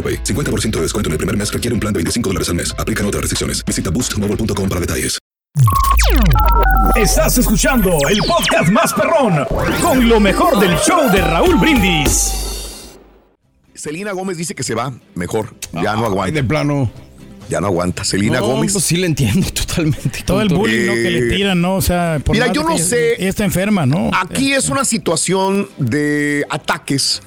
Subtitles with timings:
[0.00, 0.24] AroPay.
[0.24, 2.74] 50% de descuento en el primer mes requiere un plan de 25 dólares al mes.
[2.78, 3.62] Aplican otras restricciones.
[3.64, 5.18] Visita boostmobile.com para detalles.
[6.96, 9.44] Estás escuchando el podcast más perrón
[9.82, 12.32] con lo mejor del show de Raúl Brindis.
[13.74, 15.54] Celina Gómez dice que se va mejor.
[15.72, 16.34] Ya no aguanta.
[16.34, 16.90] de plano.
[17.48, 18.04] Ya no aguanta.
[18.04, 18.72] Celina No, Gómez.
[18.72, 20.22] pues sí le entiendo totalmente.
[20.24, 20.92] Todo el bullying ¿no?
[20.94, 21.76] que le tiran, ¿no?
[21.76, 24.10] O sea, por Mira, yo no sé- Ella está enferma, ¿no?
[24.14, 27.22] Aquí es una situación de ataques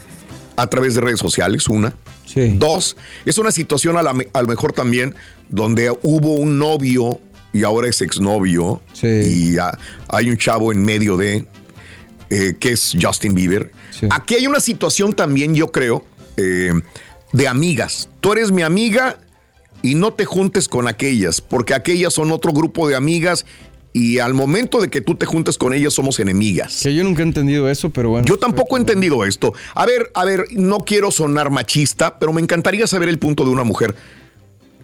[0.55, 1.93] a través de redes sociales, una.
[2.25, 2.55] Sí.
[2.57, 5.13] Dos, es una situación a, la a lo mejor también
[5.49, 7.19] donde hubo un novio
[7.51, 9.07] y ahora es exnovio Sí.
[9.07, 9.57] y
[10.07, 11.45] hay un chavo en medio de
[12.29, 13.71] eh, que es Justin Bieber.
[13.91, 14.07] Sí.
[14.09, 16.03] Aquí hay una situación también, yo creo,
[16.37, 16.71] eh,
[17.31, 18.09] de amigas.
[18.21, 19.19] Tú eres mi amiga
[19.83, 23.45] y no te juntes con aquellas, porque aquellas son otro grupo de amigas
[23.93, 26.81] y al momento de que tú te juntes con ellas somos enemigas.
[26.81, 28.25] Que yo nunca he entendido eso, pero bueno.
[28.25, 29.53] Yo tampoco he entendido esto.
[29.75, 33.51] A ver, a ver, no quiero sonar machista, pero me encantaría saber el punto de
[33.51, 33.95] una mujer.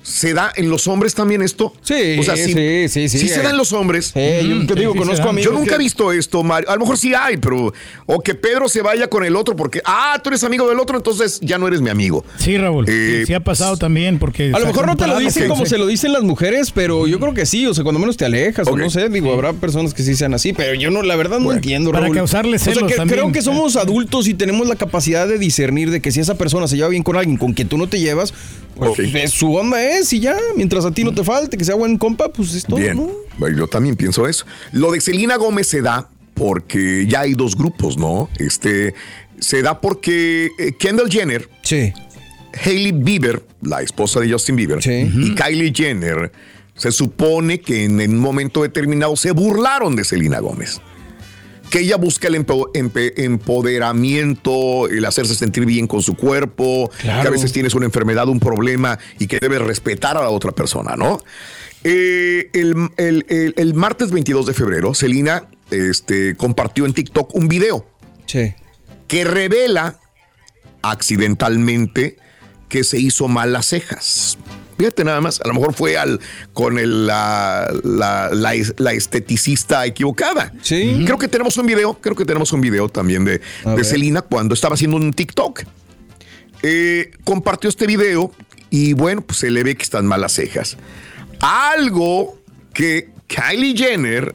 [0.10, 1.74] ¿Se da en los hombres también esto?
[1.82, 3.20] Sí, O sea, sí, sí, sí, sí.
[3.20, 4.12] sí se da en los hombres.
[4.16, 5.30] Eh, yo te digo, sí se conozco da.
[5.30, 6.70] amigos Yo nunca que- he visto esto, Mario.
[6.70, 7.74] A lo mejor sí hay, pero.
[8.06, 9.82] O que Pedro se vaya con el otro porque.
[9.86, 12.26] Ah, tú eres amigo del otro, entonces ya no eres mi amigo.
[12.38, 12.86] Sí, Raúl.
[12.90, 14.52] Eh, sí, sí ha pasado también porque...
[14.54, 17.20] A lo mejor no te lo dicen como se lo dicen las mujeres, pero yo
[17.20, 19.94] creo que sí, o sea, cuando menos te alejas, o no sé, digo, habrá personas
[19.94, 22.16] que sí sean así, pero yo no, la verdad no Bueno, entiendo, para Raúl.
[22.18, 23.20] causarle O sea, celos que también.
[23.20, 26.68] creo que somos adultos y tenemos la capacidad de discernir de que si esa persona
[26.68, 28.34] se lleva bien con alguien con quien tú no te llevas,
[28.76, 31.98] pues su onda es y ya, mientras a ti no te falte, que sea buen
[31.98, 32.96] compa, pues es todo, Bien.
[32.98, 33.48] ¿no?
[33.50, 34.46] Yo también pienso eso.
[34.72, 38.30] Lo de Selena Gómez se da porque ya hay dos grupos, ¿no?
[38.38, 38.94] Este.
[39.40, 41.94] Se da porque eh, Kendall Jenner Sí.
[42.66, 45.10] Hailey Bieber, la esposa de Justin Bieber, Sí.
[45.16, 46.32] y Kylie Jenner,
[46.76, 50.82] se supone que en un momento determinado se burlaron de Selena Gómez.
[51.70, 57.22] Que ella busca el empoderamiento, el hacerse sentir bien con su cuerpo, Claro.
[57.22, 60.52] que a veces tienes una enfermedad, un problema y que debes respetar a la otra
[60.52, 61.22] persona, ¿no?
[61.84, 67.48] Eh, el, el- el- el martes 22 de febrero, Selena este, compartió en TikTok un
[67.48, 67.86] video
[68.26, 68.54] Sí.
[69.08, 69.98] que revela
[70.82, 72.18] accidentalmente
[72.68, 74.38] que se hizo mal las cejas.
[74.80, 76.22] Fíjate nada más, a lo mejor fue al,
[76.54, 80.54] con el- la, la- la es- la esteticista equivocada.
[80.62, 81.02] Sí.
[81.06, 83.42] Creo que tenemos un video, creo que tenemos un video también de.
[83.84, 85.64] Selena cuando estaba haciendo un TikTok.
[86.64, 88.32] Eh, compartió este video
[88.70, 90.78] y bueno, pues se le ve que están malas cejas.
[91.42, 92.40] Algo
[92.74, 94.34] que Kylie Jenner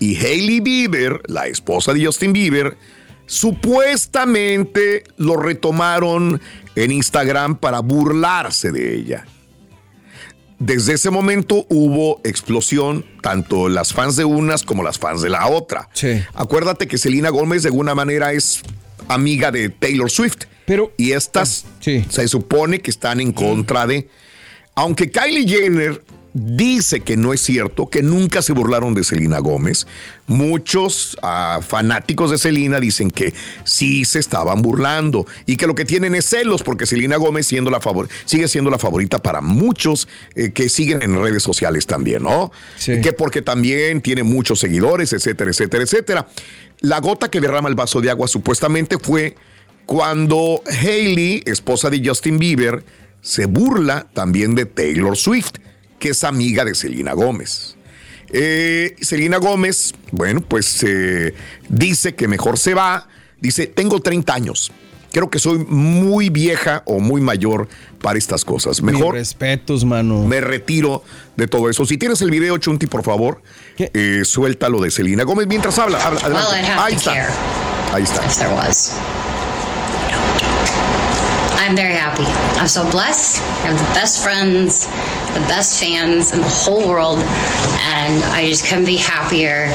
[0.00, 2.76] y Hailey Bieber, la esposa de Justin Bieber,
[3.26, 6.40] supuestamente lo retomaron
[6.74, 9.26] en Instagram para burlarse de ella.
[10.58, 15.46] Desde ese momento hubo explosión, tanto las fans de unas como las fans de la
[15.48, 15.88] otra.
[15.92, 16.22] Sí.
[16.34, 18.62] Acuérdate que Selena Gómez de alguna manera es
[19.08, 20.44] amiga de Taylor Swift.
[20.64, 22.04] Pero- y estas Sí.
[22.08, 24.08] se supone que están en contra de.
[24.74, 26.02] Aunque Kylie Jenner
[26.36, 29.86] dice que no es cierto, que nunca se burlaron de Selena Gómez,
[30.26, 33.32] muchos ah, fanáticos de Selena dicen que
[33.64, 37.70] sí se estaban burlando y que lo que tienen es celos porque Selena Gómez siendo
[37.70, 42.22] la favor sigue siendo la favorita para muchos eh, que siguen en redes sociales también,
[42.22, 42.52] ¿no?
[42.76, 43.00] Sí.
[43.00, 46.28] Que porque también tiene muchos seguidores, etcétera, etcétera, etcétera.
[46.80, 49.36] La gota que derrama el vaso de agua supuestamente fue
[49.86, 52.84] cuando Hailey, esposa de Justin Bieber,
[53.22, 55.54] se burla también de Taylor Swift,
[55.98, 57.76] que es amiga de Selena Gómez.
[58.32, 61.34] Eh, Selena Gómez, bueno, pues eh,
[61.68, 63.08] dice que mejor se va.
[63.40, 64.72] Dice, tengo 30 años.
[65.12, 67.68] Creo que soy muy vieja o muy mayor
[68.02, 68.82] para estas cosas.
[68.82, 70.24] Mis Mejor respetos, mano.
[70.24, 71.02] me retiro
[71.36, 71.86] de todo eso.
[71.86, 73.40] Si tienes el video, Chunti, por favor,
[73.78, 76.04] eh, suéltalo de Selena Gómez mientras habla.
[76.04, 76.50] habla adelante.
[76.52, 77.14] Well, Ahí está.
[77.14, 77.32] care.
[77.94, 79.35] Ahí está.
[81.66, 82.22] I'm very happy.
[82.60, 83.42] I'm so blessed.
[83.64, 84.86] I have the best friends,
[85.34, 89.72] the best fans in the whole world, and I just couldn't be happier.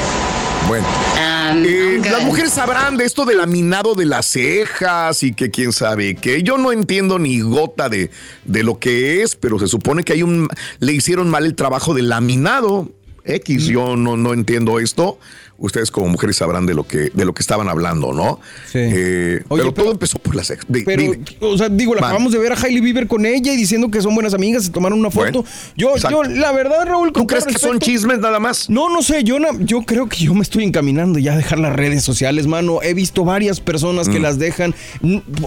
[0.68, 0.86] Bueno.
[1.18, 5.70] Um, Eh, las mujeres sabrán de esto del laminado de las cejas y que quién
[5.72, 8.10] sabe que yo no entiendo ni gota de,
[8.46, 10.48] de lo que es, pero se supone que hay un
[10.78, 12.88] le hicieron mal el trabajo del laminado.
[13.24, 15.18] X, yo no, no entiendo esto.
[15.58, 18.40] Ustedes como mujeres sabrán de lo que, de lo que estaban hablando, ¿no?
[18.72, 18.78] Sí.
[18.80, 20.52] Eh, Oye, pero, pero- todo empezó por las.
[20.66, 21.20] Di- Pero, dime.
[21.40, 22.10] o sea, digo, la Man.
[22.10, 24.70] acabamos de ver a Hailey Bieber con ella y diciendo que son buenas amigas, se
[24.70, 25.42] tomaron una foto.
[25.42, 25.44] Bueno,
[25.76, 26.24] yo, exacto.
[26.24, 28.68] yo, la verdad, Raúl, ¿Tú crees que son chismes nada más?
[28.70, 31.76] No, no sé, yo, yo creo que yo me estoy encaminando ya a dejar las
[31.76, 32.80] redes sociales, mano.
[32.82, 34.12] He visto varias personas Mm.
[34.12, 34.74] que las dejan.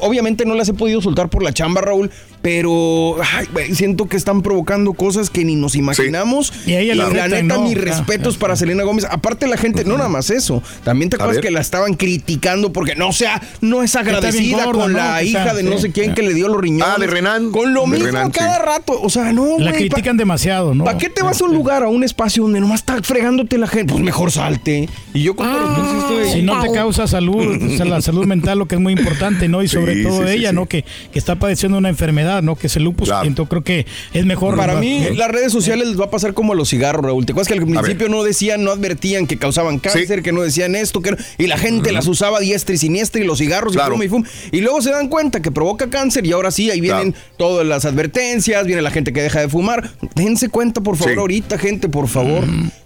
[0.02, 2.10] Obviamente no las he podido soltar por la chamba, Raúl,
[2.42, 6.54] pero ay, siento que están provocando cosas que ni nos imaginamos.
[6.66, 7.65] Y ella la la neta, ¿no?
[7.70, 9.06] Mis Ah, respetos para Selena Gómez.
[9.10, 10.62] Aparte, la gente, no nada más eso.
[10.84, 14.92] También te acuerdas que la estaban criticando porque no sea, no es agradecida gorda, con
[14.94, 14.98] ¿no?
[14.98, 15.82] la Que hija está- de no sí.
[15.84, 16.88] sé quién que le dio los riñones.
[16.96, 17.52] Ah, de Renan.
[17.52, 18.62] Con lo De mismo Renan, cada sí.
[18.66, 19.00] rato.
[19.02, 20.84] O sea, no, La güey, pa- critican demasiado, ¿no?
[20.86, 23.68] ¿Para qué te vas a un lugar, a un espacio donde nomás está fregándote la
[23.68, 23.94] gente?
[23.94, 24.88] Pues mejor salte.
[25.14, 27.36] Y yo con respeto, estoy- Si no te causa salud,
[27.74, 29.64] o sea, la salud mental, lo que es muy importante, ¿no?
[29.64, 30.56] Y sobre Sí, todo sí, sí, ella, sí.
[30.56, 30.66] ¿no?
[30.68, 32.56] Que, que está padeciendo una enfermedad, ¿no?
[32.56, 33.08] Que es el lupus.
[33.10, 33.28] Claro.
[33.28, 34.56] Entonces creo que es mejor.
[34.58, 34.80] Para ¿no?
[34.80, 35.16] mí, ¿no?
[35.16, 37.26] las redes sociales les va a pasar como a los cigarros, Raúl.
[37.26, 40.76] ¿Te acuerdas que al principio no decían, no advertían que causaban cáncer, que no decían
[40.76, 43.92] esto, que no- y la gente las usaba diestra y siniestra y los cigarros Claro.
[43.94, 44.28] y fuma y fuma.
[44.52, 47.28] Y luego se dan cuenta que provoca cáncer y ahora sí, ahí vienen Claro.
[47.38, 49.92] todas las advertencias, viene la gente que deja de fumar.
[50.16, 51.20] Dense cuenta, por favor, Sí.
[51.20, 52.44] ahorita, gente, por favor.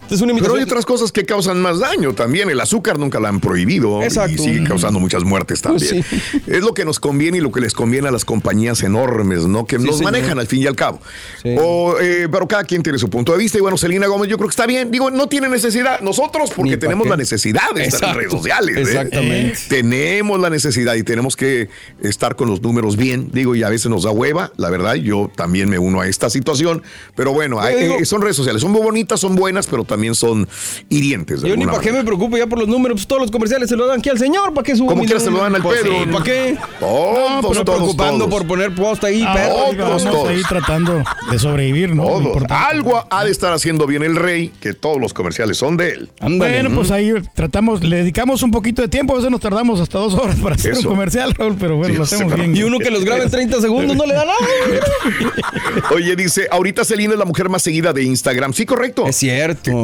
[0.09, 2.49] Es una Pero hay otras cosas que causan más daño también.
[2.49, 4.33] El azúcar nunca la han prohibido Exacto.
[4.33, 6.03] y sigue causando muchas muertes también.
[6.03, 6.21] Sí.
[6.47, 9.65] Es lo que nos conviene y lo que les conviene a las compañías enormes, ¿no?
[9.65, 10.11] Que nos señor.
[10.11, 10.99] manejan al fin y al cabo.
[11.43, 11.55] Sí.
[11.59, 13.57] O, eh, pero cada quien tiene su punto de vista.
[13.57, 14.91] Y bueno, Selena Gómez, yo creo que está bien.
[14.91, 15.99] Digo, no tiene necesidad.
[16.01, 17.09] Nosotros, porque tenemos qué.
[17.11, 18.75] la necesidad de estar en redes sociales.
[18.77, 18.81] ¿eh?
[18.81, 19.59] Exactamente.
[19.69, 21.69] Tenemos la necesidad y tenemos que
[22.01, 23.29] estar con los números bien.
[23.31, 24.95] Digo, y a veces nos da hueva, la verdad.
[24.95, 26.83] Yo también me uno a esta situación.
[27.15, 28.61] Pero bueno, digo- eh, son redes sociales.
[28.61, 30.47] Son muy bonitas, son buenas, pero también son
[30.89, 31.41] hirientes.
[31.41, 33.69] de Yo ni para qué me preocupo ya por los números, pues todos los comerciales
[33.69, 35.55] se lo dan aquí al señor, ¿para qué subo Como mi quiera se lo dan
[35.55, 35.61] al?
[35.61, 35.93] Pues Pedro.
[36.03, 36.57] sí, ¿Para qué?
[36.79, 38.29] Todos, Pero todos, preocupando todos.
[38.39, 39.53] por poner post ahí, Ah, Pedro.
[39.55, 40.29] todos, vamos todos.
[40.29, 42.03] ahí tratando de sobrevivir, ¿no?
[42.03, 42.43] Todos.
[42.49, 46.09] Algo ha de estar haciendo bien el rey, que todos los comerciales son de él.
[46.21, 49.97] Bueno, pues ahí tratamos, le dedicamos un poquito de tiempo, a veces nos tardamos hasta
[49.99, 50.81] dos horas para hacer Eso.
[50.81, 52.55] un comercial, Raúl, pero bueno, Sí, lo hacemos bien.
[52.55, 54.37] Y uno que los grabe en 30 segundos no le da nada.
[55.93, 58.53] Oye, dice, ahorita Selena es la mujer más seguida de Instagram.
[58.53, 59.05] Sí, correcto.
[59.07, 59.83] Es cierto.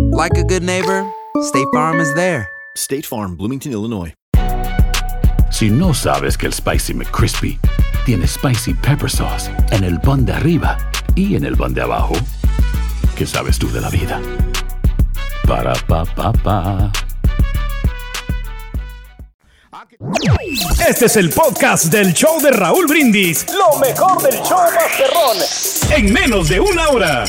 [0.11, 1.05] like a good neighbor,
[1.41, 2.49] State Farm is there.
[2.75, 4.13] State Farm, Bloomington, Illinois.
[5.49, 7.59] Si no sabes que el Spicy McCrispy
[8.05, 10.77] tiene Spicy Pepper Sauce en el pan de arriba
[11.15, 12.13] y en el pan de abajo,
[13.15, 14.21] ¿qué sabes tú de la vida?
[15.47, 16.91] Para, pa, pa, pa.
[20.87, 23.45] Este es el podcast del show de Raúl Brindis.
[23.53, 25.37] Lo mejor del show Masterrón.
[25.95, 27.25] En menos de una hora.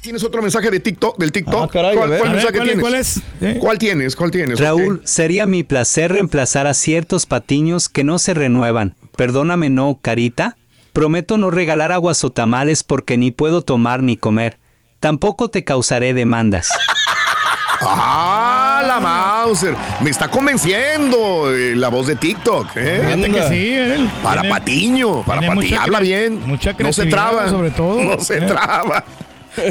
[0.00, 1.64] ¿Tienes otro mensaje de TikTok, del TikTok?
[1.64, 2.18] Ah, caray, ¿Cuál, ver.
[2.20, 3.22] cuál A ver, mensaje ¿cuál es, tienes?
[3.40, 3.54] cuál es?
[3.56, 3.58] ¿Eh?
[3.60, 4.16] ¿Cuál tienes?
[4.16, 4.60] ¿Cuál tienes?
[4.60, 8.94] Raúl, sería mi placer reemplazar a ciertos patiños que no se renuevan.
[9.16, 10.56] Perdóname, no, carita.
[10.92, 14.58] Prometo no regalar aguas o tamales porque ni puedo tomar ni comer.
[15.00, 16.70] Tampoco te causaré demandas.
[17.80, 19.74] ¡Ah, la Mauser!
[20.00, 22.68] Me está convenciendo eh, la voz de TikTok.
[22.76, 23.02] ¿eh?
[23.04, 24.10] Fíjate que sí, él.
[24.22, 25.80] Para tiene- Patiño, para Patiño.
[25.80, 26.40] Habla bien.
[26.46, 27.48] mucha no se traba.
[27.48, 28.02] sobre todo.
[28.02, 28.42] No se Eh.
[28.42, 29.04] traba.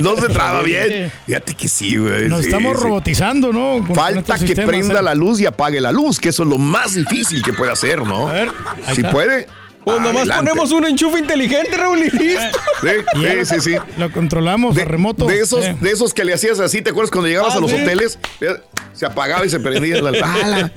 [0.02, 1.12] No se traba bien.
[1.26, 2.30] Fíjate que sí, güey.
[2.30, 2.84] Nos sí, estamos sí.
[2.84, 3.86] robotizando, ¿no?
[3.86, 5.04] Con Falta que sistemas, prenda ¿eh?
[5.04, 8.02] la luz y apague la luz, que eso es lo más difícil que puede hacer,
[8.04, 8.28] ¿no?
[8.28, 8.52] A ver,
[8.94, 9.12] si está.
[9.12, 9.48] puede.
[9.92, 10.46] Pues nomás adelante.
[10.50, 12.60] ponemos un enchufe inteligente, Raúl, y listo.
[12.82, 12.88] Sí,
[13.22, 13.78] ya sí, sí, sí.
[13.98, 15.26] Lo controlamos De, a remoto.
[15.26, 15.76] de esos, Eh.
[15.80, 17.78] de esos que le hacías así, ¿te acuerdas cuando llegabas Ah, a los sí.
[17.82, 18.20] hoteles?
[18.42, 18.48] Eh,
[18.94, 20.72] Se apagaba y se prendía la ¡Hala!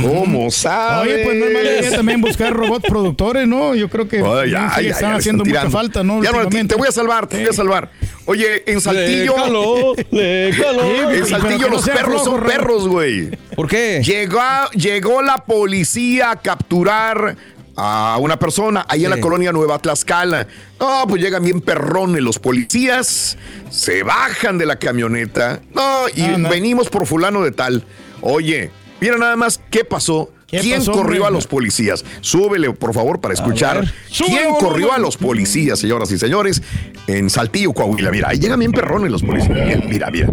[0.00, 1.12] ¿Cómo sabes?
[1.14, 3.74] Oye, pues no es mala idea también buscar robots productores, ¿no?
[3.74, 6.22] Yo creo que Ay, ay, sí ay, están haciendo están mucha falta, ¿no?
[6.22, 6.74] Ya no, Últimamente.
[6.74, 7.90] te voy a salvar, te voy a salvar.
[8.26, 9.32] Oye, en Saltillo.
[9.34, 11.10] Déjalo, déjalo.
[11.12, 13.30] En Saltillo no los perros son perros, güey.
[13.54, 14.02] ¿Por qué?
[14.04, 14.40] Llegó,
[14.74, 17.36] llegó la policía a capturar
[17.76, 20.46] a una persona ahí en la colonia Nueva Tlaxcala.
[20.80, 23.36] No, pues llegan bien perrones los policías,
[23.70, 25.60] se bajan de la camioneta.
[25.74, 26.48] No, y Anda.
[26.48, 27.84] venimos por fulano de tal.
[28.22, 31.26] Oye, mira nada más qué pasó ¿Qué ¿Quién pasó, corrió hombre?
[31.26, 32.04] a los policías?
[32.20, 33.84] Súbele, por favor, para escuchar.
[34.16, 36.62] ¿Quién corrió a los policías, señoras y señores?
[37.08, 38.12] En Saltillo, Coahuila.
[38.12, 39.84] Mira, ahí llegan bien perrones los policías.
[39.88, 40.28] Mira, mira.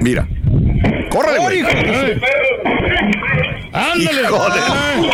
[0.00, 0.26] Mira.
[1.10, 1.60] ¡Córrele, güey!
[3.72, 4.22] ¡Ándale!
[4.22, 5.10] Hijo de- Ay.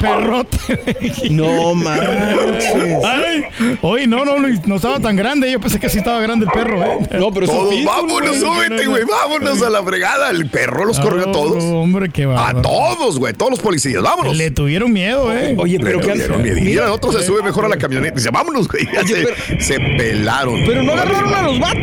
[0.00, 0.58] Perrote.
[1.30, 3.04] No manches.
[3.82, 5.50] Oye, no, no, Luis, no estaba tan grande.
[5.50, 6.98] Yo pensé que sí estaba grande el perro, ¿eh?
[7.18, 10.30] No, pero Todos, vámonos, súbete, güey, vámonos a la fregada.
[10.30, 11.62] El perro los corrió a todos.
[11.64, 12.48] hombre, qué va.
[12.48, 14.36] A todos, güey, todos los policías, vámonos.
[14.36, 15.54] Le tuvieron miedo, ¿eh?
[15.58, 16.58] Oye, pero Le que tuvieron miedo.
[16.58, 18.86] Y el otro se sube mejor a la camioneta y dice, vámonos, güey.
[18.92, 20.62] Ya se, se pelaron.
[20.66, 21.82] Pero no agarraron a los vatos.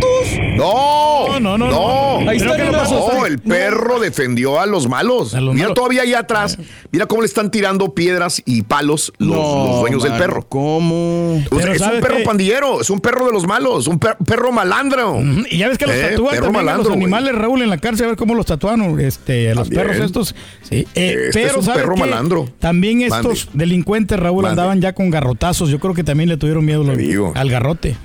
[0.56, 2.30] No, No, no, no, no.
[2.30, 3.12] Ahí Pero están ¿qué en le la pasó?
[3.14, 5.34] No, el perro defendió a los malos.
[5.34, 5.76] A los mira malos.
[5.76, 6.58] todavía allá atrás.
[6.92, 10.46] Mira cómo le están tirando piedras y palos los, No, los dueños del perro.
[10.48, 11.44] ¿Cómo?
[11.58, 14.52] Pero es un ¿sabes perro pandillero, es un perro de los malos, un per- perro
[14.52, 15.20] malandro.
[15.50, 18.06] Y ya ves que los Eh, tatúan también a los animales, Raúl, en la cárcel,
[18.06, 19.88] a ver cómo los tatúan, este, a los También.
[19.88, 20.36] perros estos.
[20.62, 20.88] Sí.
[20.96, 22.50] eh, Este pero es un ¿sabes perro malandro.
[22.60, 23.66] También estos Mande.
[23.66, 24.62] delincuentes, Raúl, Mande.
[24.62, 25.70] andaban ya con garrotazos.
[25.70, 27.96] Yo creo que también le tuvieron miedo los- al garrote.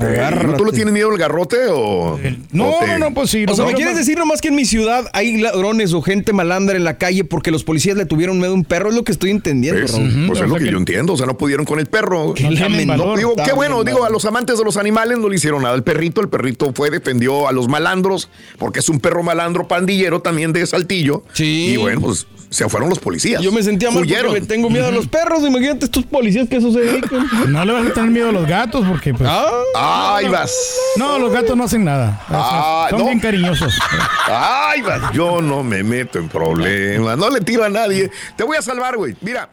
[0.00, 2.18] Eh, ¿Tú le tienes miedo al garrote o.?
[2.52, 3.44] No, o te- no, no, pues sí.
[3.48, 6.76] O sea, ¿me quieres decir nomás que en mi ciudad hay ladrones o gente malandra
[6.76, 8.88] en la calle porque los policías le tuvieron miedo a un perro?
[8.88, 9.92] Es lo que estoy entendiendo, Pues,
[10.28, 12.32] pues es lo que que- yo entiendo, o sea, no pudieron con el perro.
[12.34, 12.48] Qué
[12.86, 13.16] No.
[13.16, 15.74] Digo, qué bueno, digo, a los amantes de los animales no le hicieron nada.
[15.74, 20.20] El perrito, el perrito fue, defendió a los malandros, porque es un perro malandro pandillero
[20.22, 21.24] también de Saltillo.
[21.32, 21.72] Sí.
[21.74, 23.40] Y bueno, pues se fueron los policías.
[23.42, 24.26] Yo me sentía mal Huyeron.
[24.26, 25.42] porque le tengo miedo a los perros.
[25.42, 27.26] Imagínate estos policías que eso se dedican.
[27.48, 29.28] No le vas a tener miedo a los gatos porque, pues.
[29.30, 30.52] Ah, Ay, vas.
[30.96, 32.20] No, los gatos no hacen nada.
[32.28, 33.04] Ah, son no.
[33.06, 33.78] bien cariñosos.
[34.26, 35.12] Ay, vas.
[35.12, 37.16] Yo no me meto en problemas.
[37.18, 38.10] No le tiro a nadie.
[38.36, 39.16] Te voy a salvar, güey.
[39.20, 39.48] Mira.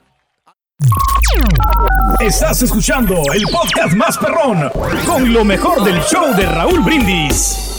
[2.19, 4.69] Estás escuchando el podcast más perrón
[5.05, 7.78] con lo mejor del show de Raúl Brindis.